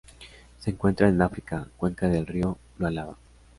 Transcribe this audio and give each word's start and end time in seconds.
Se 0.57 0.71
encuentran 0.71 1.13
en 1.13 1.21
África: 1.21 1.67
cuenca 1.77 2.09
del 2.09 2.25
río 2.25 2.57
Lualaba. 2.79 3.17